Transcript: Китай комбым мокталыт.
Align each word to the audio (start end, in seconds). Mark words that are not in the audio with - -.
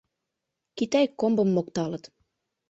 Китай 0.77 1.05
комбым 1.19 1.49
мокталыт. 1.55 2.03